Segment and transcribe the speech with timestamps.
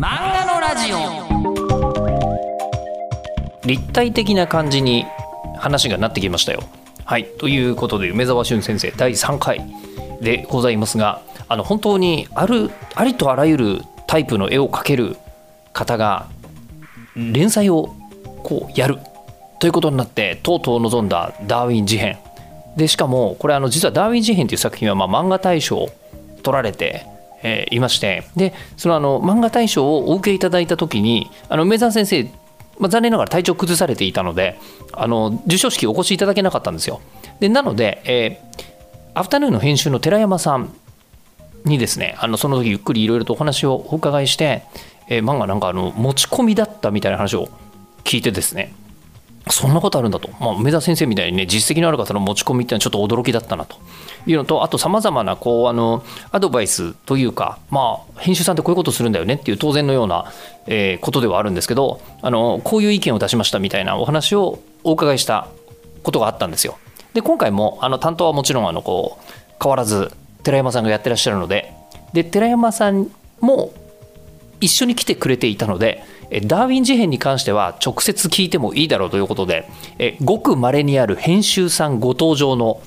[0.00, 0.96] 漫画のラジオ。
[3.66, 5.04] 立体的な感じに
[5.58, 6.62] 話がなってきましたよ。
[7.04, 7.26] はい。
[7.26, 9.60] ということで梅沢俊先生第3回
[10.22, 15.18] でございますがあの本当にあるありとあらゆるタイプの絵を描ける
[15.74, 16.28] 方が
[17.14, 17.94] 連載を
[18.42, 18.98] こうやる。
[19.58, 22.16] ということになってとうとう望んだダーウィン事変。
[22.74, 25.90] でしかもこれあの実はダーウィン事変という作品はまあ漫画大賞
[26.42, 27.04] 取られて、
[27.42, 32.24] えーいましてでそのあの漫画大賞をお受けいただいた時にあの梅沢先生、
[32.78, 34.58] まあ、残念ながら体調崩されていたので
[34.92, 37.00] あの授賞式お越しいただけなかったんですよ。
[37.38, 38.70] でなので、えー
[39.12, 40.72] アフタヌーンの編集の寺山さん
[41.64, 44.62] にですねあのその時ゆっくりいろいろとお話をお伺いして、
[45.08, 47.48] えー漫画なんかあの持ち込みだったみたいな話を
[48.04, 48.72] 聞いてですね
[49.52, 53.76] そんなことあるんだと、まあ、梅田先生みたいにね実績のある方の持ち込みっていうのはちょっと驚きだったなと
[54.26, 60.32] いうのとあとさまざまなこうあのアドバイスというか、まあ、編集さんってこういうことするんだよねっていう当然のような、
[60.66, 65.48] えーことではあるんですけどあのこういう意見を出しましたみたいなお話をお伺いした
[66.02, 66.78] ことがあったんですよ。
[67.14, 70.12] で今回もあの担当はもちろんあのこう変わらず
[70.42, 71.72] 寺山さんがやってらっしゃるので
[72.12, 73.72] で寺山さんも
[74.60, 76.04] 一緒に来てくれていたので
[76.44, 79.68] ダーウィン事変に関しては直接聞いてもいいだろうということで
[80.22, 82.80] ごく稀にある編集さんご登場の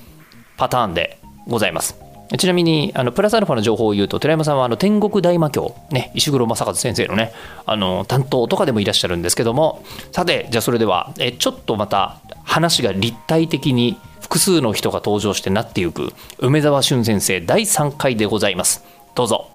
[0.57, 2.03] パターンでございます。
[2.37, 7.31] ちなみにあのプラスアルファの情報を言うと寺山さんはあの天国大魔教、ね、石黒正和先生のね
[7.65, 18.83] あの担当とかでもいらっしゃるんですけどもさてじゃあそれではえちょっとまた話が立体的に複数の人が登場してなっていく梅沢俊先生第3回でございます。
[19.15, 19.49] どうぞ。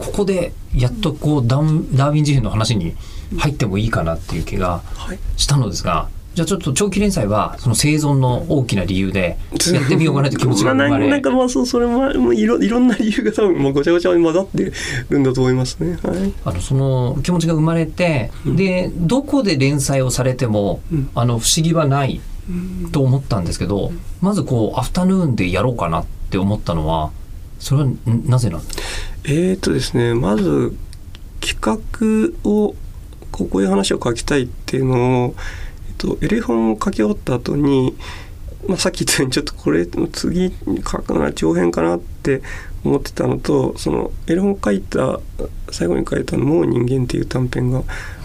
[0.00, 2.94] ここでやっとこうダンダーウィン事変の話に
[3.38, 5.18] 入ってもいいかなっていう気がはい。
[5.36, 9.36] したのですが、じゃあちょっと長期連載はその生存の大きな理由で
[9.72, 14.72] やってみようかなという気持ちがまあ生まれなんかまあそうそれももういろいろんな理由が多分もうごちゃごちゃに混ざって
[15.10, 15.98] るんだと思いますね。
[16.02, 16.32] はい。
[16.44, 21.10] あのその気持ちが生まれて、でどこで連載をされても、うん。
[21.14, 22.20] あの不思議はない
[22.92, 27.10] と思ったんですけど、まずこうアフタヌーンでやろうかなって思ったのは
[27.60, 28.66] それはんなぜなん？
[28.66, 28.82] ですか
[29.24, 30.74] えーとですねまず
[31.40, 31.58] 企
[32.44, 32.74] 画を
[33.30, 35.34] こういう話を書きたいっていうのを、
[35.88, 37.96] えっと、エレフォンを書き終わった後に、
[38.66, 40.52] まあ、さっき言ったようにちょっとこれ次
[40.84, 42.42] 書くのは長編かなって
[42.84, 45.20] 思ってたのとそのエレフォン書いた
[45.70, 47.82] 最後に書いたの「もう人間」っていう短編が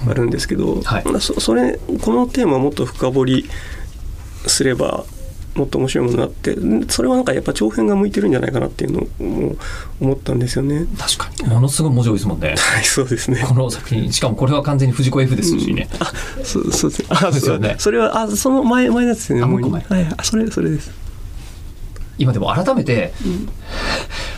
[0.09, 1.05] あるんですけど、はい。
[1.05, 3.49] まあそそれこのテーマをもっと深掘り
[4.47, 5.05] すれば
[5.55, 9.55] もっと面白いものになってそれはなんかやっぱ長編が向いてるんじゃないかなっていうのを
[10.01, 10.85] 思ったんですよね。
[10.97, 13.43] 確かにものすごい文字多いですもんね はい、そうですね。
[13.47, 16.11] この作品しかもこれは完全に藤子 F ですしね、 あ、
[16.43, 17.07] そう、そうですね。
[17.09, 19.41] あ、そうですよねそれは、あ、その前、前のやつですね。
[19.41, 20.91] あもう前はい、あ、それ、それです。
[22.17, 23.13] 今でも改めて、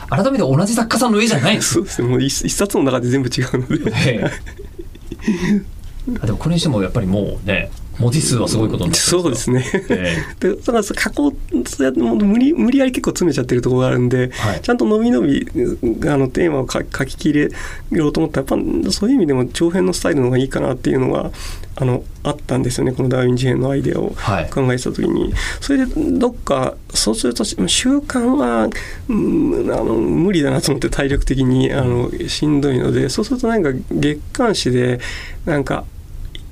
[0.10, 2.08] 改めて同じ作家さんの絵じゃないんです そうですね。
[2.08, 3.92] もう一一冊の中で全部違うので。
[4.06, 5.78] ええ
[6.22, 7.70] あでもこれにしてもやっぱりもうね
[8.00, 9.66] 文字数はすごいことになってそうですね。
[9.90, 11.34] え で、だから、加工、
[11.66, 14.32] そうやって、もう無理、無理やり結構詰めちゃってるところがあるんで。
[14.34, 15.48] はいちゃんと伸び伸び、
[16.08, 17.50] あのテーマを書書ききれ
[17.92, 21.32] ようと思ったら、やっぱ、そういう意味でも長編のスタイルの方がいいかなっていうのが。
[21.80, 22.92] あの、あったんですよね。
[22.92, 24.14] このダーウィン事変のアイデアを。
[24.16, 28.70] はい考えてた時にそれでどっかそうすると習慣は、
[29.08, 35.00] うん、あの無理だなと思って体力的にあのしんどいのでそうするとなんか月刊誌で
[35.46, 35.86] なんか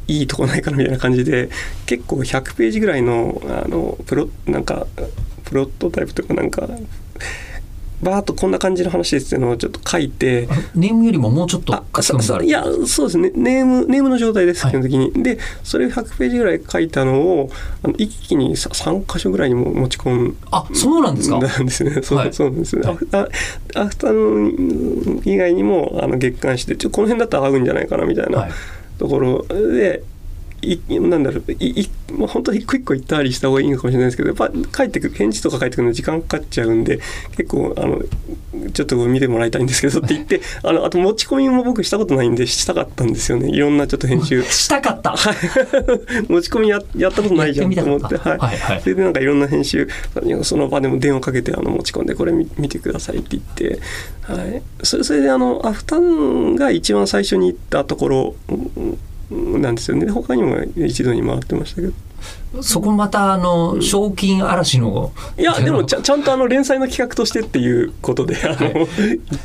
[0.08, 1.50] いいとこないかなみたいな感じで
[1.86, 4.88] 結構100ページぐらいのあのプロなんか
[5.46, 6.68] プロットタイプというかなんか
[8.02, 10.48] バーッとこんな感じの話ですっていうのをちょっと書いて。
[10.50, 13.32] あネームよりももうちょっといやそうですね。
[13.36, 14.72] ネームネームの状態ですはい。
[14.72, 17.50] 基本的に、でそれを100ページぐらい書いたのを
[17.84, 21.40] あの一気にさ3箇所ぐらいにも持ち込んあそうなんですか？
[21.40, 22.02] なんですね。
[22.02, 22.34] そう,、はい。
[22.34, 22.88] そうなんですね。
[22.88, 22.98] はい。
[23.12, 23.28] あ
[23.76, 28.52] あアフタヌーン以外にもあの月刊誌でちょこの辺だったら合うんじゃないかなみたいはない
[28.98, 30.04] ところで。
[30.74, 37.00] いなんだろういいもう本当に一個一個言ったりした方がいいのかもしれないですけどやっぱ帰ってくる返事とか返ってくるの時間かかっちゃうんで
[37.38, 38.02] 結構あの
[38.72, 43.50] ちょっと見てもらいたいんですけどって言ってあのあと持ち込みも僕したことないんでしたかったんですよね。
[43.50, 44.44] いろんなちょっと編集。
[44.46, 45.16] したかった。
[46.28, 48.18] 持ち込みややったことないじゃんと思って。
[48.82, 49.88] それでなんかいろんな編集
[50.44, 53.80] その場でも電話かけてあの持ち込んでこれ見見てくださいって言って、
[54.22, 56.12] はい、それそれであのアフタヌー
[56.54, 58.98] ンが一番最初に行ったところうん
[59.32, 60.10] なんですよね。
[60.12, 61.94] 他にも一度に回ってましたけど。
[62.62, 68.88] そこまたあの賞金嵐のいやでもちゃちゃんとあの連載の企画としてっていうことで あの、言っ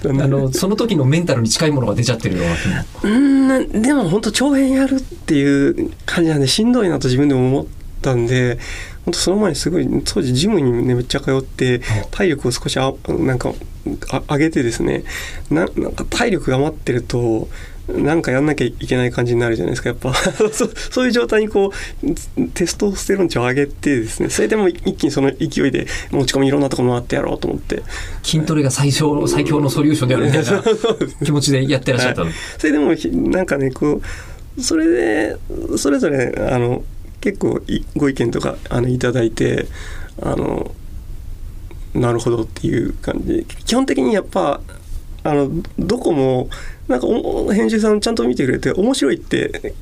[0.02, 7.66] たんであのその時のメンタルに近いものが出ちゃってるようなうーんでも本当長編やるっていう感じなんでしんどいなと自分でも思っ
[8.00, 8.58] たんで
[9.04, 11.80] 本当その前にすごい当時ジムにねめっちゃ通って
[12.12, 13.52] 体力を少しあなんか
[14.10, 15.02] あ上げてですね
[15.50, 17.48] ななんか体力が余ってると
[17.96, 20.14] なんかやんなきゃいけない感じになるじゃないですかやっぱ。
[20.52, 21.72] そそういう状態にこ
[22.02, 27.82] うテストステロン値を上げてですねそれでも一気にその勢いで持ち込みいろんなところ回ってやろうと思って。
[28.22, 30.62] 筋トレが最小最強のソリューションであるみたいな
[31.24, 32.20] 気持ちでやってらっしゃった。
[32.20, 32.34] の、はい。
[32.58, 34.00] それでもひなんかねこ
[34.56, 35.36] うそれで
[35.76, 36.84] それぞれあの
[37.20, 39.66] 結構いご意見とかあのいただいて
[40.22, 40.74] あの
[41.94, 43.34] なるほどっていう感じ。
[43.34, 44.60] で基本的にやっぱ
[45.22, 46.48] あのどこも
[46.88, 47.06] なんか
[47.54, 49.74] 編集さんちゃんと見てくれて面白いって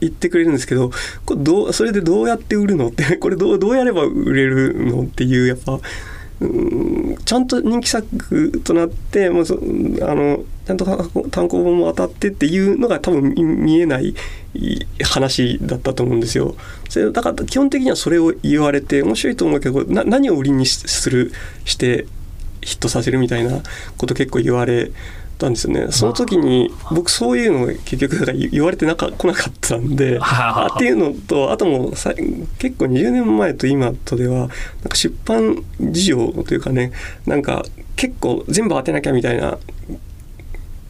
[0.00, 0.90] 言ってくれるんですけど
[1.24, 5.80] これどうそれでどうやって売るのって これどうどうやれば売れるのっていうやっぱ
[6.38, 10.84] うんちゃんと人気作となってもうそあのちゃんと
[11.30, 14.14] 単行本も当たってっていうのが多分見えない
[15.02, 16.56] 話だったと思うんですよ。
[16.90, 21.32] それだから基本的にはそれを言われて面白いと思うけどな何を売りにする
[21.64, 22.06] して
[22.66, 23.62] ヒットさせるみたいな
[23.96, 24.90] こと結構言われ
[25.38, 25.92] たんですよね。
[25.92, 32.12] その時に僕そういうのを結局言われてなか来なかったんであっていうのとあともさ
[32.58, 34.48] 結構20年前と今とではなん
[34.88, 36.92] か出版事情というかね
[37.24, 37.64] なんか
[37.94, 39.58] 結構全部当てなきゃみたいな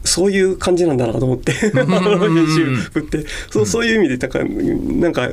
[0.03, 3.25] そういう感じなんだなと思って 編集振って。
[3.51, 5.29] そうそういう意味でなんかなんか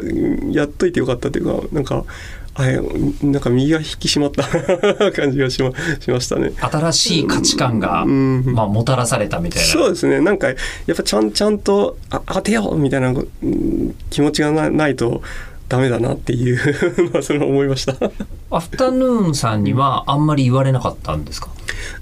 [0.51, 2.05] やっといてよかったというかなんか
[2.57, 2.63] あ
[3.23, 4.45] なんか身が引き締まった
[5.13, 6.53] 感じがしましましたね。
[6.61, 9.69] 新しい価値観が、うん、まあ、もたらされたみたいな。
[9.69, 10.21] そうですね。
[10.21, 10.55] なんかや
[10.93, 13.13] っぱちゃんちゃんとあ当てようみたいな
[14.11, 15.23] 気持ちがなないと。
[15.69, 16.59] ダメだなっていう
[17.11, 17.95] のはそれ思いました。
[18.51, 21.49] アフタヌーンさんにはあんまり言われなかったんですか？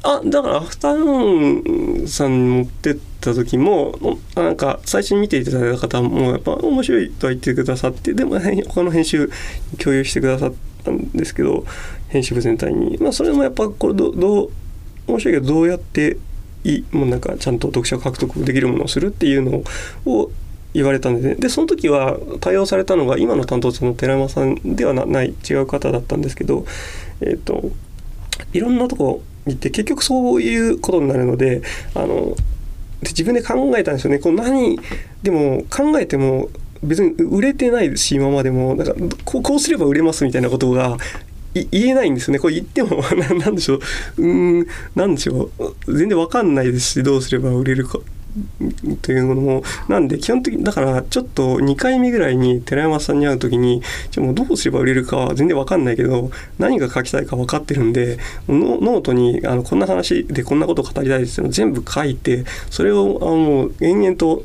[0.02, 8.38] あだからアフタヌーンさんに持ってった時もなんか最初に見ていただいた方もやっぱ面白いとは言ってくださってでも
[8.68, 9.30] 他の編集
[9.78, 10.52] 共有してくださっ
[10.84, 11.64] たんですけど
[12.08, 12.98] 編集部全体に。
[13.00, 14.50] まあそれもやっぱこれどどう
[15.06, 16.16] 面白いけどどうやって
[16.64, 19.62] いいもうなんかちゃんと読者獲得できるものをするっていうの
[20.06, 20.30] を
[20.74, 26.64] 言われたんで、ね、でその時は対応されたのが今の担当者の寺山さんではない違う方だったんですけど、
[27.20, 27.70] えーと、
[28.52, 31.62] いろんなとこ行って結局そういうことになるので
[31.94, 32.36] あの
[33.02, 34.18] で自分で考えたんですよね。
[34.18, 34.78] こう何
[35.22, 36.48] でも考えても
[36.82, 38.74] 別に売れてないですし今までも。
[38.76, 38.94] なんか
[39.24, 40.96] こうこうすれば売れますみたいなことが
[41.54, 42.38] 言えないんですよね。
[42.38, 43.02] これ言っても
[43.40, 43.80] なんでしょう。
[44.18, 45.50] うんなんでしょ
[45.86, 45.96] う。
[45.96, 47.98] 全然わかんないですしどうすれば売れるか。
[49.02, 58.18] というのもなんで基本的にだからちょっと2回目ぐらいに寺山さんに会う時にじゃもうどうすれば売れるかは全然分かんないけど何が書きたいか分かってるんで
[58.48, 64.42] ノートにあのこんな話でこんなこと語りたいですっていうのを全部書いてそれをあの延々と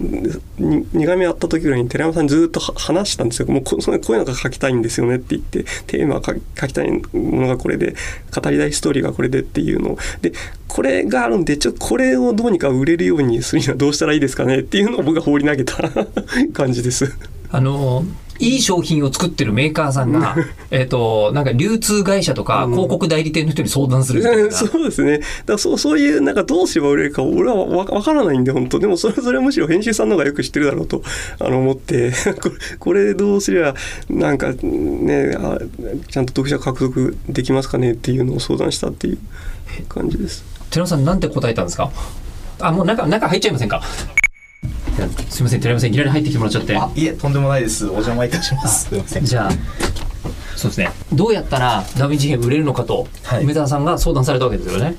[0.59, 3.47] 2回目会った時ぐらいに寺山さんにずっと話したんですよ。
[3.47, 7.95] もうここういうのが書きたいんですよねって言ってテーマ書きたいものがこれで
[8.33, 10.33] 語りたいストーリーがこれでっていうので
[10.67, 15.77] これがあるんでちょっとこれをどうにか売れるようにするにはどうしたらいいですかねっていうのを僕が放り投げた
[16.53, 17.15] 感じです。
[17.49, 18.05] あの
[18.39, 20.35] いい商品を作ってるメーカーさんが、
[20.69, 25.21] えっと、なんか流通会社とか広告代理店の人に相談するみたいな、うん、そうですね。
[25.47, 31.01] だそうそういう、なんかどうすれば売れるか、俺はわわからないんで、本当でもそれそれはむしろ編集さんの方がよく知ってるだろうと
[31.39, 33.73] あの思って これ、これどうすれば、
[34.07, 35.57] なんかねあ、
[36.07, 39.17] ちゃんと読者獲得できますかねっていうのを相談したっていう
[39.89, 40.43] 感じです。
[40.69, 41.89] 寺尾さん、なんて答えたんですか？
[42.59, 43.81] あ、もう中、中入っちゃいませんか？
[45.29, 46.99] すみません、寺山さん、いきなり入ってきてもらっちゃって。
[46.99, 47.85] いえ、とんでもないです。
[47.85, 48.85] お邪魔いたします。
[48.85, 49.25] すみません。
[49.25, 49.51] じゃあ、
[50.55, 50.91] そうですね。
[51.13, 54.95] どうやったらダヴィン売れるのかと、はい、梅沢さんが相談されたわけですよね。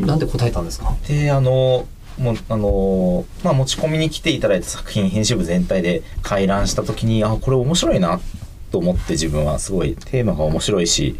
[0.00, 0.94] なんで答えたんですか？
[1.08, 1.86] で、あの、
[2.18, 8.20] もうあのまあ、持ち込みに来ていただいた作品編集部全体で回覧した時にあこれ面白いな
[8.76, 11.16] と思って自分はすごいテーマが面白いし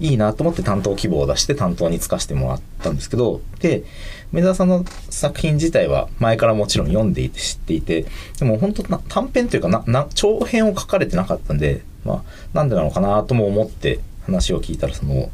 [0.00, 3.84] いいなと思って担当希望を出して担当に就かせてもらったんですけどで
[4.32, 8.06] 梅沢さんの作品自体は前からもちろん読んでいて知っていて
[8.38, 12.22] でも本当な短編というかなな長編を書かれてなかったんで、まあ、
[12.54, 15.30] なんでなのかなとも思って話を聞いたらその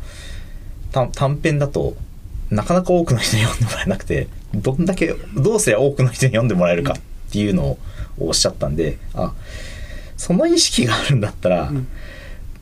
[0.90, 1.94] 短編だと
[2.50, 7.78] なかなか多くの人に読んでもらえなくてどんだけどうすれば多くの人に読んでもらえるかっていうのを
[8.18, 9.32] おっしゃったんであ
[10.16, 11.88] その意識があるんだったら、うん。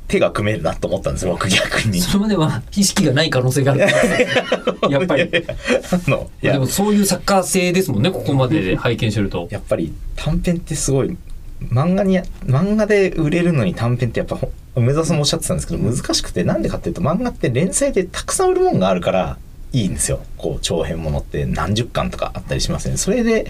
[0.09, 2.01] 手が組めるなと思ったんですよ僕逆に。
[2.01, 3.81] それまでは意識がない可能性がある
[4.91, 5.31] やっぱり。
[5.31, 9.49] でもそういうサッカー性ですもんねここまで拝見してると。
[9.51, 11.17] やっぱり短編ってすごい
[11.71, 14.39] 漫画に漫画で売れるのに短編ってやっぱ
[14.75, 19.39] 梅沢さんもおっしゃってたんですけど難しくてなんでかっていうと漫画って連載でたくさん売るもんがあるから
[19.73, 20.21] いいんですよ。
[20.37, 22.97] こう長編ものって何十巻とかあったりしますね。
[22.97, 23.47] それで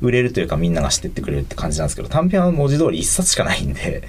[0.00, 4.04] 売れるというかみんなが知ってってくれるって感じなんですけど短編は文字通り一冊しかないんで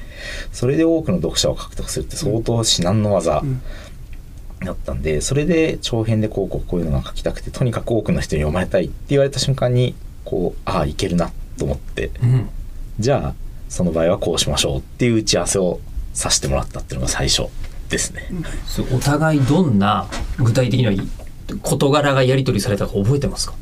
[0.52, 3.44] それで多くの読者を獲得するって相当至難の技
[4.64, 12.50] だったんでそれで長編でこうこうこういうのが書きたくてとにかく多くの人に読まれたいって言われた瞬間にこうああいけるなと思ってうん。
[13.00, 13.34] じゃあ
[13.70, 15.80] その場合はこうしましょうっていう打ち合わせを
[16.14, 17.48] させてもらったっていうのが最初
[17.90, 18.30] ですね。
[18.94, 20.92] お互いどんな具体的な
[21.58, 23.56] 事柄がやり取りされたか覚えてますか？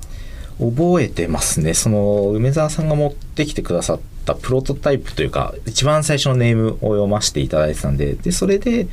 [0.60, 8.88] 覚えてますねその梅沢さんが持ってきてくださったプロトタイプというか一番最初のネームを読ませていただいてたんででそれで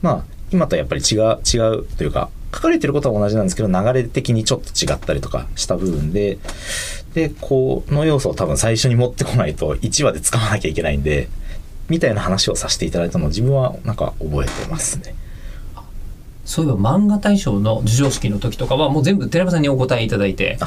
[0.00, 6.38] まあ今とはやっぱり違う違うというか書かれてることは同じなんですけど流れ的にちょっと違ったりとかした部分で
[7.12, 11.28] でこの要素を多分最初に持ってこないと1話で使わなきゃいけないんで
[11.90, 15.14] みたいな話をさせていただいたのを自分はなんか覚えてますね。
[16.44, 20.58] そういえば漫画大賞の授賞式の時とかはもう全部寺山さんにお答えいただいて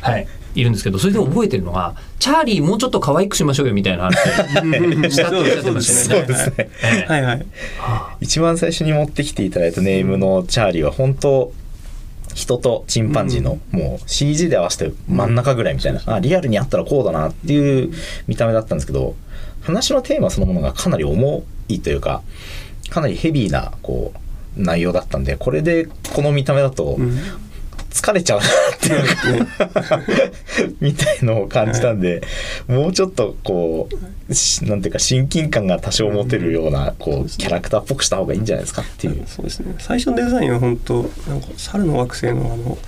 [0.00, 6.26] はい、いるんですけどそれで覚えてるのが「チャーリーもうちょっと可愛くしましょうよ」みたいな話したっておっしゃってましたよね。
[6.28, 6.54] そうですね。
[6.58, 7.46] ええはいはい。
[8.20, 11.52] 一番最初に持ってきていただいたネームのチャーリーは本当
[12.34, 17.92] 人とチンパンジーのもう CG で合わせて真ん中ぐらいみたいな、あリアルにあったらこうだなっていう
[18.26, 19.14] 見た目だったんですけど
[19.60, 22.22] 話のテーマそのものがかなり重いというか
[22.90, 24.18] かなりヘビーなこう
[24.56, 27.18] 内容だったんでこれでこの見た目だとうん。
[27.92, 28.48] 疲れちゃうなっ
[28.80, 30.00] ていうか
[30.80, 32.22] みたいのを感じたんで
[32.66, 33.88] もうちょっとこ
[34.28, 39.22] うしなんていうか親近感が多少持てるようなこうキャラクターっぽくした方がいいんじゃないですかっていう。
[39.26, 39.74] そうですね。
[39.78, 42.78] 最初のデザインは本当なんか猿の惑星のあの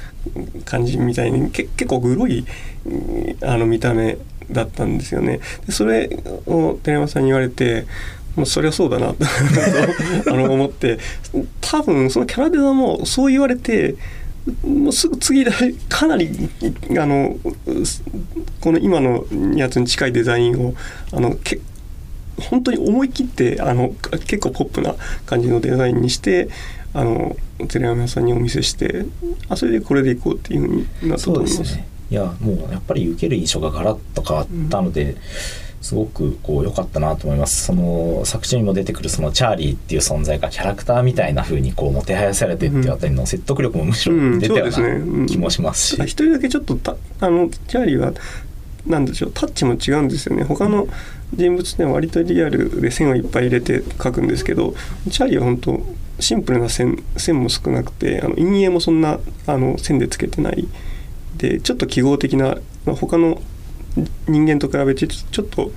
[0.65, 2.45] 感じみたいにけ結構グロい
[2.87, 4.17] うんあの見た目
[4.51, 5.41] だったんですよね。
[5.67, 6.09] でそれ
[6.47, 7.85] を寺山さんに言われて
[8.37, 9.15] もうそりゃそうだな
[10.25, 10.99] とあの思って
[11.61, 13.97] 多分そのキャラデザもそう言われて
[14.63, 15.51] もうすぐ次で
[15.89, 16.31] かなり
[16.99, 17.37] あの
[18.61, 19.25] この今の
[19.55, 20.75] やつに近いデザインを
[21.13, 21.61] あのけ
[22.39, 26.49] 本当に思い切ってあのか結構ポップな感じのデザインにして
[26.93, 27.37] あの
[27.69, 29.07] 寺山さんにお見せして
[29.49, 31.59] あそれでこれでいこうっていうふうになったと思います。
[31.59, 31.89] ですね。
[32.11, 35.17] いやもうやっぱり受ける印象がガラッと変わったので、
[35.85, 37.67] すごくこう良かったなと思います。
[37.67, 45.03] その作中にも出てくるそのチャーリーっていう存在がキャラクターみたいな風にこうもてはやされてっていうあたりの説得力もむしろ出たよううんそうですね。
[45.03, 45.27] うなん。
[45.27, 48.15] 気もしますし、一人だけちょっとたあのチャーリーは
[48.87, 50.45] なんでしょうタッチも違うんですよね。
[50.45, 50.89] 他の
[51.35, 54.75] 人物では割とリアルで線をいっぱい入れて描くんですけど
[55.11, 55.81] チャーリーは本当
[56.19, 60.67] シンプルな線線も少なくてあの陰影もそんなあの線でつけてない。
[61.37, 63.43] でちょっと記号的なまあ他の
[64.27, 65.71] 人間と比べてちょっと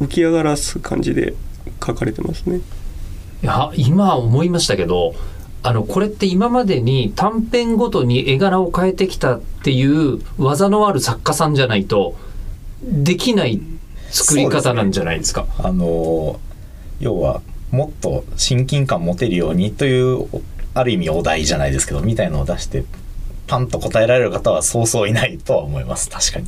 [0.00, 1.34] 浮き上がらす感じで
[1.80, 2.60] 描かれてますね。
[3.42, 5.14] いや今思いましたけど
[5.62, 12.16] あのこれって今までに短編ごとに絵柄を変えてきたっていう技のある作家さんじゃないと
[12.82, 13.60] できない
[14.10, 15.46] 作り方なんじゃないですか。
[15.58, 16.40] あの
[17.00, 20.26] 要はもっと親近感持てるようにという
[20.74, 22.84] ある意味お題じゃないですけどみたいのを出して
[23.46, 26.46] パンと答えられる方はそうそういないとは思います確かに。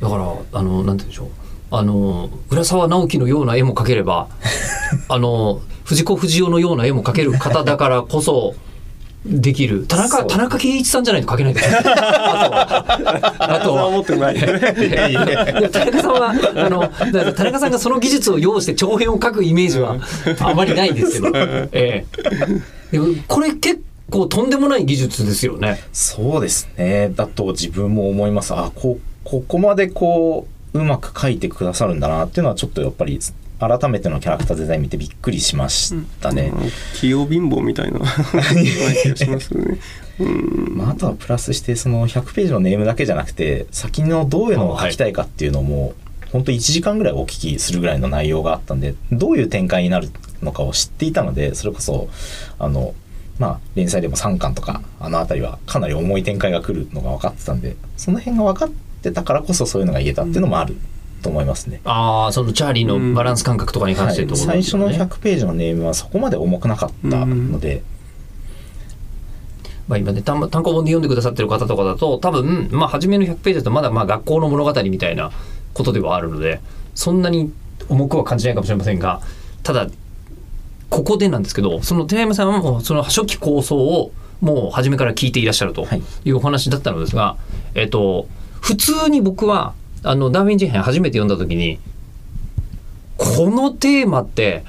[0.00, 1.28] だからあのなんて言うんでしょう。
[1.72, 4.26] あの浦沢直樹のような絵も描ければ
[5.08, 8.54] あの藤子不二雄のような絵も描ける方だからこそ
[9.24, 9.86] できる。
[9.86, 11.78] 田中田中圭一さんじゃないと描けないですよ。
[11.84, 11.92] あ
[12.42, 13.56] とは。
[13.56, 13.86] あとは。
[13.86, 14.36] 思ってない。
[14.36, 16.88] いやいや田中さんはあの
[17.34, 19.96] 田中さんがその技術を要して長編を書くイメージは
[20.40, 22.06] あまりないですけど、ええ、
[22.92, 25.80] でもこれ結構とんでもない技術ですよね。
[25.92, 27.12] そうですね。
[27.14, 28.54] だと自分も思います。
[28.54, 33.18] あこここまでこううまく描いてくださるんだなっていうのはちょっとやっぱり
[33.60, 36.52] 改めてのキャラクターデザイン見てびっくりしましたね。
[36.54, 38.00] うん器用貧乏みたいな。
[40.20, 45.94] うんまあ、あとはプラスしてその100ページのネームだけじゃなくて先のどういうのを書きたいかっていうのも
[46.30, 50.10] 本当1時間ぐらいお聞きするぐらいの内容があったんでどういう展開になる
[50.42, 52.10] のかを知っていたのでそれこそ
[52.58, 52.94] あの
[53.38, 60.76] まあ連載でも3巻とかあの辺りはかなり重い展開が来るのが分かってたんでその辺が分かってたからこそそういうのが言えたっていうのもある
[61.22, 61.80] と思いますね。
[61.84, 65.10] ああそのチャーリーのバランス感覚とかに関はいしてってこと最初のですよね。
[65.12, 67.82] 100ページのネームはそこまで重くなかったので、
[69.88, 75.32] まあ、今ね単単行本で読んでくださってる方とかだと多分、まあ、初めの100ページだとまだまあ学校の物語みたいな
[75.74, 76.60] ことではあるので
[76.94, 77.52] そんなに
[77.88, 79.20] 重くは感じないかもしれませんが
[79.62, 79.88] ただ
[80.90, 86.02] ここでなんですけどその寺山さんはもうその初期構想をもう初めから聞いていらっしゃるとはい。
[86.24, 87.36] いうお話だったのですが、
[87.74, 88.26] えっと、
[88.60, 91.78] 普通に僕はあのダーウィン事変初めて読んだ時に
[93.16, 94.64] このテーマって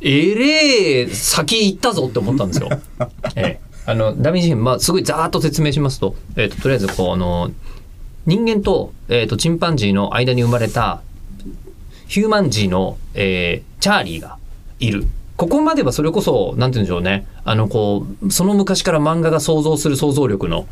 [0.00, 2.68] えれえ先行ったぞって思ったんですよ。
[3.36, 7.50] ええあのダヴィンチ編、まあ、すごいざーっと説明しますと,、えー、ととりあえずこうあの
[8.24, 11.02] 人間と,、えー、とチンパンジーの間に生まれた
[12.06, 14.38] ヒューマンジーの、えーチャーリーが
[14.80, 15.06] いる。
[15.36, 17.26] ここまではそれこそ、なんて言うんでしょうね。
[17.44, 20.66] あの、こう、その昔から漫画が想像する想像力の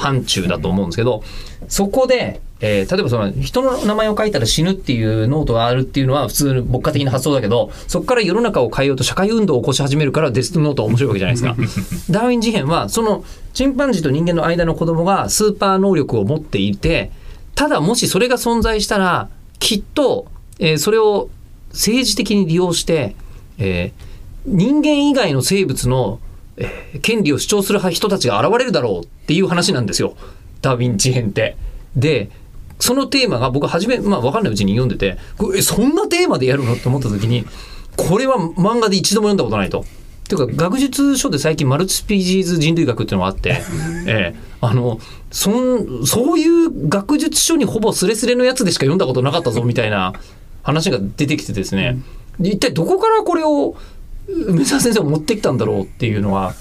[0.00, 1.22] 範疇だと思うんですけど、
[1.68, 12.12] そこで、えー例えばその人の名前を書いたら死ぬっていうノートがあるっていうのは普通の牧歌的な発想だけど、そこから世の中を変えようと社会運動を起こし始めるからデスノートは面白いわけじゃないですか。
[12.12, 17.10] ダーウィン事変は、そのチンパンジーと人間の間の子供がスーパー能力を持っていて、
[17.54, 19.28] ただもしそれが存在したら、
[19.58, 20.26] きっと、
[20.58, 21.28] えーそれを
[21.72, 23.14] 政治的に利用して、
[23.58, 24.10] えー
[24.46, 26.18] 人間以外の生物の、
[26.60, 30.14] えー権利を主張する人たちが現れるだろうっていう話なんですよ。
[30.60, 31.56] ダ・ヴィンチ編って。
[31.96, 32.30] で、
[32.78, 35.18] そのテーマが僕初め、まあ分かんないうちに読んでて、
[35.62, 36.74] そんなテーマでやるの？
[36.74, 37.44] って思った時に、
[37.96, 39.84] これは漫画で一度も読んだことないと。
[40.30, 43.60] ていうか学術書で最近マルチスピージーズ人類学っていうのがあって、
[44.06, 45.00] ええあの
[45.30, 50.12] そんそういう学術書にほぼスレスレのやつでしか読んだことなかったぞみたいな
[50.62, 51.98] 話が出てきてですね、
[52.38, 53.74] で一体どこからこれを
[54.48, 56.54] 梅沢先生が持ってきたんだろうっていうのは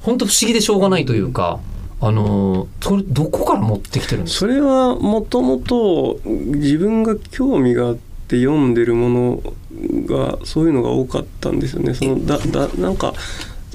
[0.00, 1.60] 本当不思議でしょうがないというか
[2.00, 4.38] あのそれどこから持ってきてるんですか？
[4.40, 7.96] それはもともと自分が興味があっ
[8.28, 9.42] て読んでるもの
[10.06, 11.94] がそういうのが多かったんですよね。
[11.94, 13.14] そのだだなんか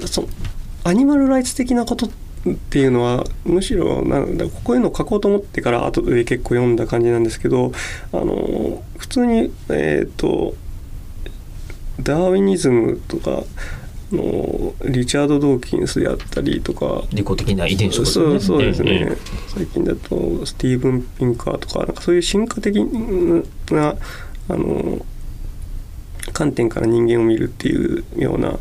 [0.06, 0.26] そ
[0.84, 2.10] アニマルライツ的なことっ
[2.70, 7.72] ていうのはむしろなんだこういうの書こうと思ってから後で結構読んだ感じなんですけど
[8.12, 10.54] あの普通にえっ、と
[12.00, 13.42] ダーウィニズムとか
[14.12, 19.16] あのリチャード・ドーキンスであったりとか利己的な遺伝子とかそうそうですね、ええ
[19.48, 22.76] 最近だとスティーブン・ピンカーとかなんかそういう進化的
[23.70, 23.94] な
[24.48, 25.04] あの
[26.32, 28.58] 観点から人間を見るっていうような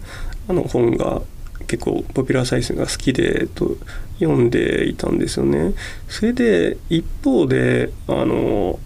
[0.47, 1.21] あの本が
[1.67, 3.75] 結構ポピュラーサイズが好きでと
[4.19, 5.73] 読んでいたんですよね。
[6.07, 8.79] それで一方であの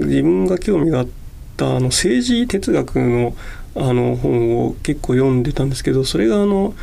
[0.00, 1.06] 自分が興味があっ
[1.58, 3.34] たあの政治哲学の
[3.74, 6.74] あの本を結構読んでたんですけどそれがあの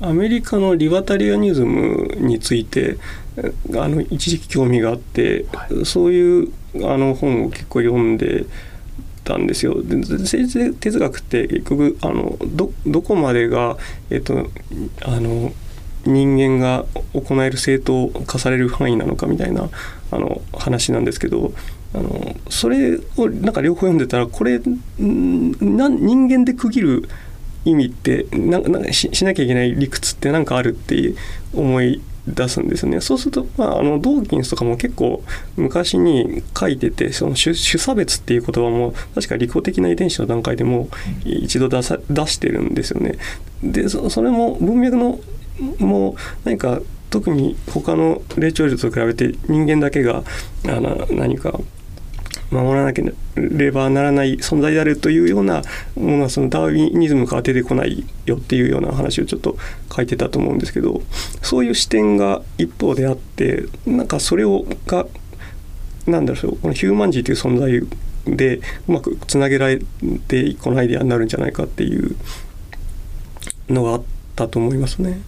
[0.00, 2.98] アメリカのリバタリアニズムについて
[3.36, 5.44] えあの一時期興味があって、
[5.84, 6.52] そういう
[6.84, 8.44] あの本を結構読んで
[9.24, 9.82] たんですよ。
[9.82, 13.76] で政治哲学って結局あのどどこまでが、
[14.10, 14.50] えっと、
[15.02, 15.52] あの
[16.04, 19.68] 人間が行える正当化される範囲なのかみたいな
[20.10, 21.52] あの話なんですけど
[21.94, 24.58] あのそれをなんか両方読んでたらこれ
[24.98, 27.08] な人間で区切る
[27.64, 31.14] 意味ってななししなきゃいけない理屈って何かあるって
[31.54, 35.22] 思い出すんですねそうすると、まあ、あのドーキンスとかも結構
[35.56, 40.88] 昔に書いててその種差別っていう言葉も確か利己的な遺伝子の段階でも
[41.24, 43.18] う一度出さ出してるんですよね。
[43.62, 45.20] でそそれも文脈の
[45.78, 46.80] もう何か
[47.10, 50.24] 特に他の霊長類と比べて人間だけが
[50.66, 51.60] あの何か
[52.50, 53.02] 守らなけ
[53.36, 55.62] ればならない存在であるというような
[55.96, 59.56] ものはそのダーウィニズムから出てこないよっていうような話をちょっと
[59.94, 61.02] 書いてたと思うんですけど
[61.42, 65.06] そういう視点が一方であってなんかそれをが
[66.06, 69.80] なんだろうこのヒューマンジーという存在でうまくつなげられ
[70.28, 72.16] て一個のアイデアになるんじゃないかっていう
[73.68, 74.02] のがあっ
[74.36, 75.20] たと思いますね。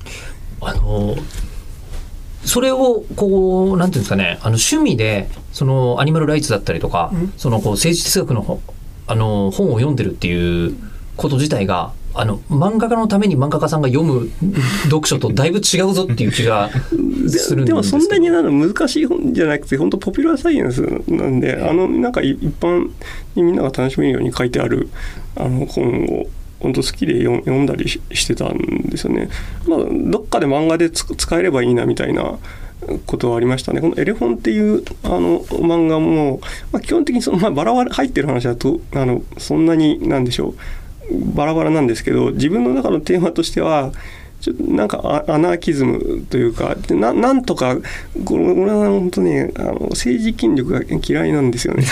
[0.60, 1.16] あの
[2.46, 7.32] それをこうなんていうんですかねあの趣味でそのアニマルライツだったりとか、うん。
[7.36, 8.60] そのこう政治哲学の本
[9.08, 10.76] あの本を読んでるっていう
[11.16, 14.30] こと自体があの漫画家のために漫画家さんが読む
[14.84, 16.70] 読書とだいぶ違うぞっていう気が
[17.28, 18.02] するんでもですけど。
[18.02, 22.90] そんなになの難しい本じゃなくて本当ポピュラーサイエンスなんであのなんか一般
[23.34, 24.88] にみんなが楽しめるように書いてある
[25.36, 26.26] あの本を
[26.66, 29.28] 本当好きで読んだりししてたんですよね。
[29.66, 29.78] まあ
[30.10, 32.38] どっかで漫画でつ使えればいいなみたいな
[33.06, 33.80] ことはありましたね。
[33.80, 36.40] このエレフォンっていうあの漫画も、
[36.72, 40.54] まあ、基本的にその、まあ、バラバラ入ってる話だとあのそんなになんでしょ
[41.10, 43.92] うバラバラなんですけど自分の中のテーマとしては
[44.40, 47.76] ちょっとなんかアアナーキズムというかでななんとか
[48.24, 51.84] これ俺は本当にあの政治権力が嫌いなんですよね。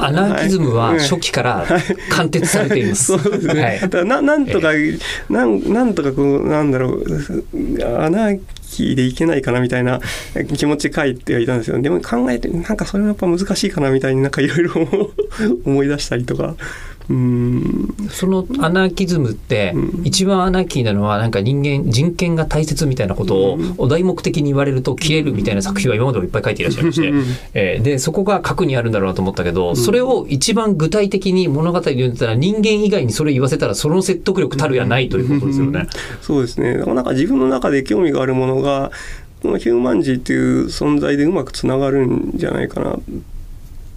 [0.00, 1.66] アナーキズムは初期から
[2.10, 3.04] 貫徹されています。
[3.04, 3.62] そうですね。
[3.62, 4.72] はいだななんとか、
[5.28, 7.04] なんなんとかこうなんだろう
[7.98, 10.00] アナーキーでいけないかなみたいな
[10.56, 11.80] 気持ちで書いてはいたんですよ。
[11.80, 14.72] でも考えてなんかそれはやっぱ難しいかなみたいになんかいろいろ
[15.64, 16.56] 思い出したりとか
[17.08, 17.94] うん。
[18.10, 20.06] そのアナーキズムってうん。
[20.06, 27.08] 一番アナーキーなのはなんか人間人権が大切みたいなことをお題目的に言われると切れるみたいな作品は今までもいっぱい書いていらっしゃいまして。
[27.08, 35.86] うん、えーでそこが核にあるんだろうなと思ったけどそれを一番具体的に物語で言ったら人間以外にそれ言わせたらその説得力たるやないということですよね。
[36.22, 36.76] そうですね。
[36.76, 38.90] なんか自分の中で興味があるものが、
[39.42, 42.96] このヒューマンジーっていう存在でうまくつながるんじゃないかな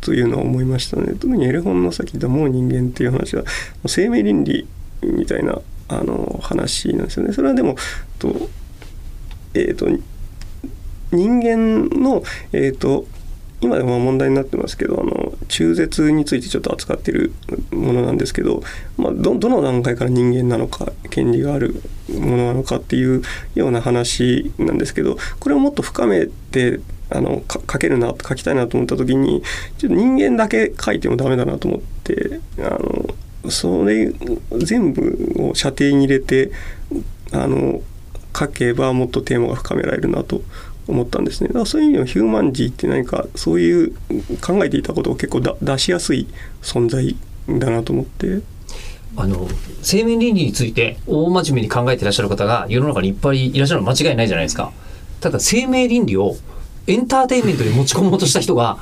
[0.08, 1.16] というのは思いましたね。
[1.20, 3.44] 特にエレフォンのさっき言ったもう人間っていう話は、
[3.88, 4.66] 生命倫理
[5.02, 7.34] みたいなあの話なんですよね。
[7.34, 7.76] それはでも、
[8.18, 8.50] と
[9.54, 9.86] えっ、と、
[11.12, 13.06] 人間の、えっ、と、
[13.60, 17.34] 今でも問題になってますけどあの中絶についてちょっと扱ってる
[17.72, 18.62] ものなんですけど、
[18.98, 23.24] まあ、どどの段階から人間なのか権利があるものなのかっていう
[23.56, 29.42] ような話なんですけどこれをもっと深めてあの書けるな書きたいなと思った時に
[29.78, 32.78] ちょっと人間だけ書いてもダメだなと思ってあ
[33.44, 34.12] のそれ
[34.58, 36.52] 全部を射程に入れて
[37.32, 37.82] あの
[38.38, 40.42] 書けばもっとテーマが深められるなと
[40.88, 43.94] 思ったんですねだからそういう意味ではヒューマンジーって何かそういう
[44.42, 46.28] 考えていたことを結構出しやすい
[46.62, 47.16] 存在
[47.48, 48.42] だなと思って
[49.16, 49.48] あの
[49.82, 54.72] 生命倫理について大真面目に考えていらっしゃる方が世の中にいっぱいいらっしゃるの間違いないじゃないですか。
[55.22, 56.36] ただ生命倫理を
[56.88, 58.78] エンターテインメントに持ち込もうとした人が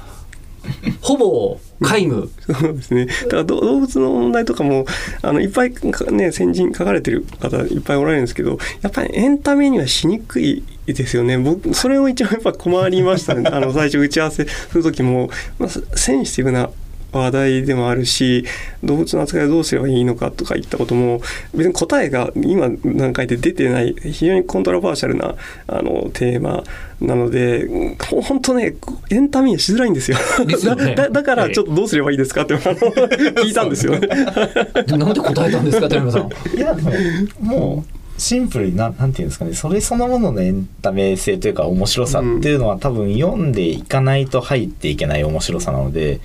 [1.02, 3.06] ほぼ皆無そうですね。
[3.06, 4.86] だから動物の問題とかも
[5.22, 5.74] あのいっぱい
[6.12, 11.38] ね先人書かれてる方いっぱいおられるんですけど、やっぱりエンタメにはしにくいですよね。
[11.38, 13.48] 僕それを一番やっぱ困りましたね。
[13.52, 16.70] あの最初打ち合わせする時も、まあ、センシティブな
[17.20, 18.46] 話題でもあるし
[18.84, 21.22] 動物の扱いをどうすればいいのかとか言ったことも
[21.54, 25.36] 別に答えが今の段階で出てない非常にコントラバーシャルな
[25.68, 26.64] あのテーマ
[27.02, 27.68] なので
[28.10, 28.76] ほ本当ね
[29.10, 30.18] エンタメにしづらいんですよ。
[30.46, 32.64] ですよね だからちょっとどうすればいいですかってあの
[33.44, 34.08] 聞いたんですよね。
[34.08, 36.58] なんで答えたんですか寺山さん。
[36.58, 36.92] いやでも
[37.40, 46.20] もうシンプルにななんていうんですかねそれそのもののエンタメ性というか面白さっていうのは、多分読んでいかないと入っていけない面白さなので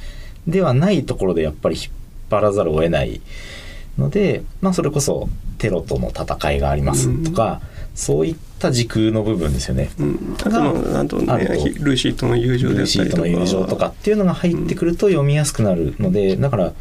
[0.46, 1.86] ではないところでやっぱり引っ
[2.30, 3.20] 張らざるを得ない
[3.98, 7.60] ので、まあ、それこそテロとの戦いがありますとか、
[7.94, 9.90] そういった時空の部分ですよね。
[9.98, 11.36] うん、あとのあとね
[11.80, 12.86] ルーシーとの友情でったりとか。
[12.86, 16.72] シーとの友情とかっていうのが入ってくると読みやすくなるので、だから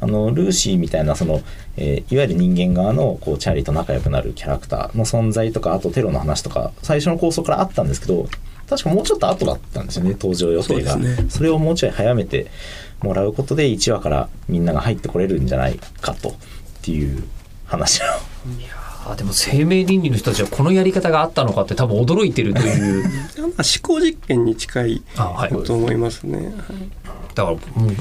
[0.00, 1.42] あのルーシーみたいなその、
[1.76, 8.28] えーいわゆる人間側のこうチャーリーと仲良くなるキャラクターの存在とかあとテロの話とか最初の構想からあったんですけど
[8.68, 10.92] 確かもうちょっと後だったんですよね登場予定が。
[10.92, 11.26] そね。
[11.28, 12.46] それをもうちょい早めて
[13.02, 16.34] もらうことで1話からみんなが入ってこれるんじゃないかとっ
[16.82, 17.24] ていう
[17.66, 18.04] 話を
[19.04, 23.02] あでも生命倫理の人たちはこのやり方があったのかって多分驚いてるという。
[23.42, 25.02] まあ思考実験に近い
[25.64, 26.54] と思いますね。
[27.34, 27.96] だから、うん、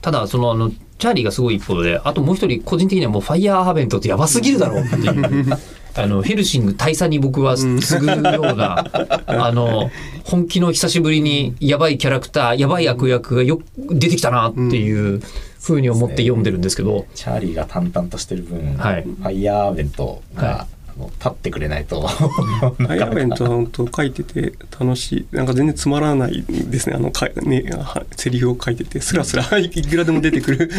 [0.00, 5.58] ただそのあのチャーリーがすごい一方であともう一人個人的にはもうファイヤーハーベントってやばすぎるだろうっていう。
[5.98, 7.66] あのヘルシング大佐に僕はす
[7.98, 8.84] ぐるような、
[9.26, 9.90] あの
[10.26, 15.20] 本気の久しぶりにやばいキャラクターやばい悪役がよ出てきたなっていう
[15.60, 19.02] ふうに思って読んでるんですけど、チャーリーが淡々としてる分、はい。
[19.02, 20.54] ファイヤーベントが、はい。
[20.58, 20.66] あ
[20.98, 22.08] の立ってくれないと。
[22.88, 25.36] アイアベントは本当書いてて楽しい。
[25.36, 26.96] なんか全然つまらないですね。
[26.96, 30.70] あのかねはセリフを書いててスラスラいくらでも出てくる。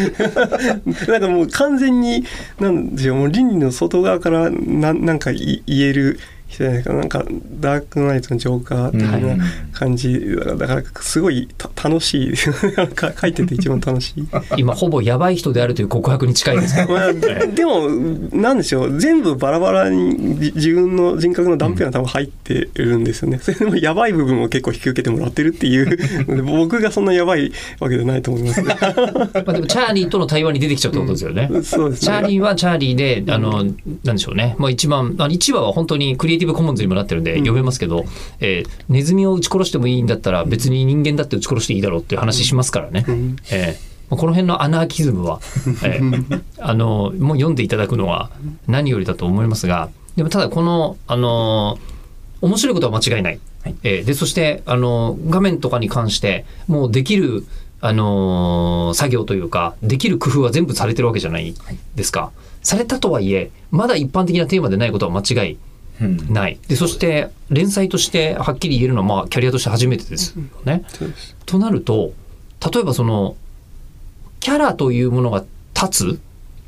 [1.08, 2.24] なんかもう完全に
[2.60, 7.24] なんでしょうもう倫理の外側からなんなんかい言える人じゃないかななんか
[7.60, 14.24] ダークナイトのジョーカー的うんな感じだからだからすごいた楽しい 書いてて一番楽しい。
[14.56, 16.86] 今ほぼやばい人であるという告白に近いですね。
[16.88, 17.88] まあ、でも
[18.32, 25.98] なんでしょう全部バラバラにじ自分の人格の断片が多分入ってるんですよね、それでもやばい部分を結構引き受けてもらってるっていう
[26.44, 31.48] 僕がそんなやばいわけじゃないと思いますねまあでもチャーリーとの対話に出てきちゃうってことですよね。
[31.62, 33.64] そうですねチャーリーはチャーリーで、あの、
[34.04, 34.56] なんでしょうね。
[34.58, 38.04] まあ一番、あ1話は本当にクリエイティブコモンズにもなってるんで読めますけど、
[38.40, 43.00] えーネズミを撃ち殺してもいいんだったら別に人間だって撃ち殺していいだろうっていう話しますからね。
[43.00, 45.40] んえーまあこの辺のアナーキズムは、
[45.84, 48.30] えーあの、もう読んでいただくのは
[48.66, 51.78] 何よりだと思いますが、でもただこの、あの
[52.40, 53.40] 面白いことは間違いない。
[53.64, 57.44] はいえーで、そして、あの画面とかに関して、もうできる、
[57.80, 61.54] あの作業というか、できる工夫は全部されてるわけじゃない
[61.94, 62.30] ですか。
[62.62, 65.58] されたとはいえ、まだ一般的なテーマでないことは間違いうん
[66.00, 66.58] ない。
[66.68, 70.84] で、そして、連載としてはっきり言えるのは、まあ、キャリアとして初めてですよね。
[71.46, 72.12] となると、
[72.72, 73.36] 例えばその、
[74.40, 76.20] キャラというものが立つ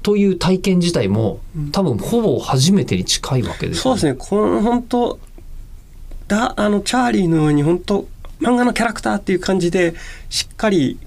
[0.02, 1.40] という体験自体も、
[1.72, 4.14] 多分ほぼ初めてに近いわけですよそうですね。
[4.18, 5.18] この本当
[6.28, 8.06] だあのチャーリーのように本当
[8.40, 9.94] 漫画のキャラクターっていう感じで
[10.30, 10.98] しっかり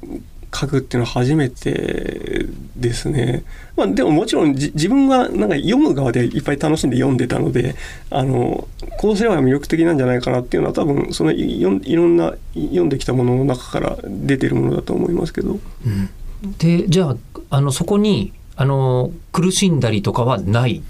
[0.54, 3.44] 書くっていうのは初めてですね。
[3.76, 7.76] まあ、でももちろん自分がなんか読む側でいっぱい楽しんで読んでたので
[8.10, 8.68] あの
[9.00, 11.72] こうすれば魅力的なんじゃないかなっていうのは多分そのいいろ
[12.04, 15.60] んな読んできたものの中から出てるものだと思いますけど。
[15.86, 17.18] うん、でじゃあ
[17.50, 20.84] あのそこにあの苦しんだりとかはない？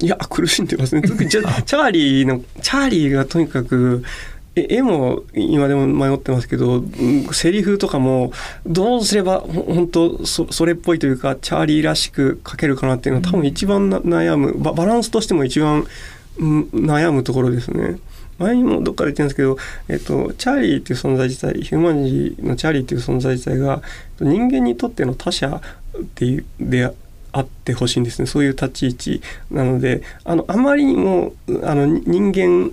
[0.00, 4.04] いや苦しんでますね特にチャーリーのチャーリーがとにかく
[4.68, 6.82] 絵も今でも迷ってますけど
[7.32, 8.32] セリフとかも
[8.66, 15.86] どうすれば本当そそれっぽいというかチャーリーらしく描けるかなっていうのは多分一番悩むババランスとしても一番、
[16.38, 17.98] 悩むところですね。
[18.38, 19.56] 前にもどっかで言ってるんですけど、
[19.88, 23.82] えっと、チャーリーっていう存在自体ヒューマンジーのチャーリーっていう存在自体が
[24.20, 25.60] 人間にとっての他者
[26.00, 26.88] っていうで
[27.32, 31.32] あってほしいんですねそういう立ち位置なのであのあまりにも
[31.64, 32.70] あの人間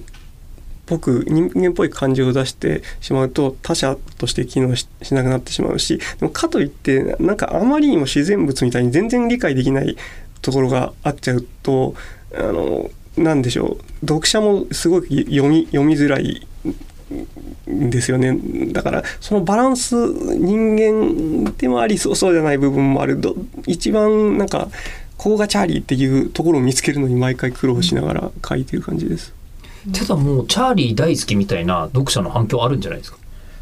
[0.86, 9.98] ぽく人間っぽい感情を出してしまうと他者として機能しなくなってしまうしでもかといってなんかあまりにも自然物みたいに全然理解できない
[10.41, 11.95] ところがあっちゃうと
[12.36, 14.06] あのなんでしょう。
[14.06, 16.45] 読者もすごく読み読みづらい
[17.69, 18.38] んですよね。
[18.74, 23.19] だからそのバランス人間でもありそうそうじゃない部分もある。
[23.65, 24.69] 一番なんか
[25.17, 29.34] ここがチャーリーっていうところを見つけるのに毎回苦労しながら書いてる感じです。
[29.93, 33.17] ただもうチャーリー大好きみたいな読者の反響あるんじゃないですか？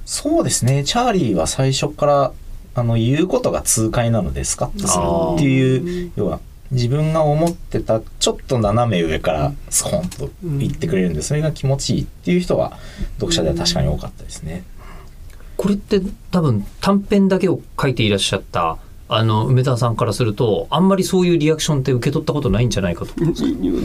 [0.06, 0.84] そうですね。
[0.84, 2.32] チャーリーは最初から
[2.76, 5.04] あの言うことが痛快なのでスカッとする
[5.36, 6.40] っていう要は
[6.72, 12.78] 自分が思ってたちょっと斜め上からスコンと言ってくれるんでそれが気持ちいいっていう人は
[13.18, 14.64] 読者では確かに多かったですね。
[15.56, 18.80] これって多分短編だけを書いていらっしゃった
[19.15, 23.13] あの梅沢さんからするとあんまりそういうリアクションって受け取ったことないんじゃないかと。
[23.15, 23.26] で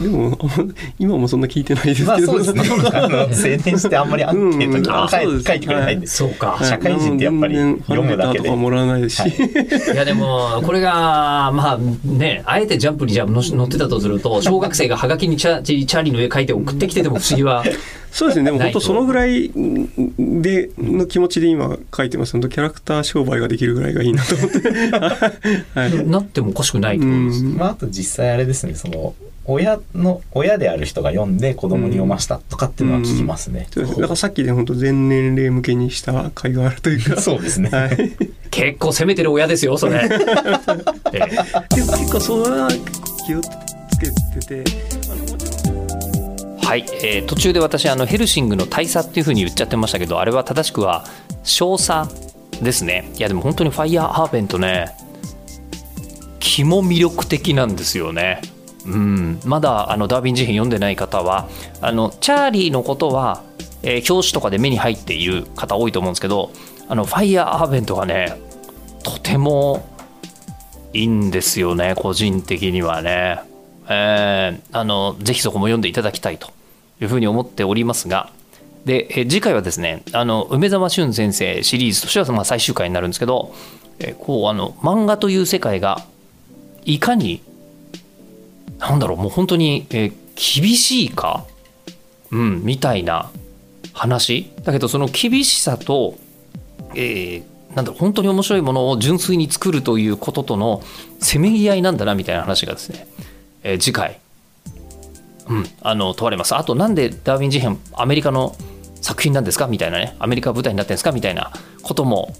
[0.07, 0.37] も
[0.99, 2.63] 今もそんな聞いてないですけど、まあ、そうですね。
[2.69, 6.07] 青年してあんまりアンケートとか書いてくれないんで。
[6.07, 6.59] す、そうか。
[6.61, 8.49] 社会人ってやっぱり読むだけで。
[8.59, 9.31] もらわないですし、はい、
[9.93, 17.63] いやでもこれがまあねあえてジャンプにじゃ乗ってたとすると小学生がはがきにチャチャーリーの絵描いて送ってきてても不思議は
[18.11, 18.45] そうですね。
[18.45, 22.33] でも本当そのぐらいでの気持ちで今書いてます。
[22.33, 24.59] 本当キャラクター商売ができるぐらいがいいなと思って、
[25.79, 28.75] はい、なってもおかしくないと思います、まあ、あと実際あれですね。
[28.75, 29.13] その
[29.45, 33.67] 親の親である人が読んで子供に読ましたとかっていうのは聞きますね。
[33.75, 33.83] うん。
[33.83, 37.19] うん、だからさっきで本当全年齢向けにした会があるというか。
[37.21, 37.69] そうですね。
[37.69, 38.15] はい、
[38.51, 40.01] 結構攻めてる親ですよそれ。
[40.05, 42.69] えー、でも結構それは
[43.25, 43.49] 気をつ
[43.99, 44.71] けてて。
[46.69, 51.03] はい、えー、途中で私あのヘルシングの大佐っていうふうに言っちゃってましたけどあれは正しくは
[51.41, 52.07] 少佐
[52.61, 53.11] ですね。
[53.17, 54.95] いやでも本当にファイヤーハーベントね
[56.39, 58.41] 気も魅力的なんですよね。
[58.85, 59.39] うん。
[59.45, 61.49] まだあのダーウィン事変読んでない方は
[61.81, 63.41] あのチャーリーのことは、
[63.81, 66.51] えー、表紙とかで目に入っている方多いと思うんですけど
[66.87, 68.39] あのファイヤーハーベントがね
[69.01, 69.89] とても
[70.93, 73.39] いいんですよね個人的にはね。
[73.91, 76.58] えー、あのぜひそこも読んでいただきたいと。
[77.01, 78.31] いうふうに思っておりますが
[78.85, 83.53] で次回はですねあの梅沢俊先生シリーズとしてはまあ最終回になるんですけど
[83.99, 86.05] えこうあの漫画という世界が
[86.85, 87.41] いかに
[88.79, 91.45] なんだろうもう本当に、え厳しいか、
[92.31, 93.29] うん、みたいな
[93.93, 94.53] 話。
[94.63, 96.17] だけどその厳しさと、
[96.95, 100.81] えー、なんだろう本当に面白いものを純粋に作るということとの
[101.19, 103.07] せめぎ合いなんだなみたいな話がですね、
[103.63, 104.21] えー、次回
[105.49, 106.55] うん、あの問われます。
[106.55, 108.55] あとなんでダーウィン事変アメリカの
[109.01, 109.67] 作品なんですか？
[109.67, 110.15] みたいなね。
[110.19, 111.11] アメリカ舞台になってるんですか？
[111.11, 112.35] みたいなことも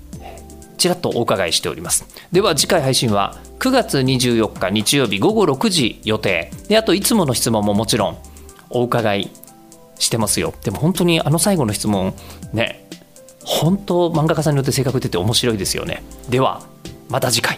[0.77, 2.05] ちらっとお伺いしております。
[2.31, 6.51] では次回配信は9月24日日曜日午後6時予定。
[6.67, 8.17] であといつもの質問ももちろん
[8.69, 9.31] お伺い
[9.97, 10.53] してますよ。
[10.63, 12.13] でも本当にあの最後の質問
[12.53, 12.87] ね
[13.43, 16.03] 本当漫画家さんによって性格出て面白いですよね。
[16.29, 16.61] では
[17.09, 17.57] また次回。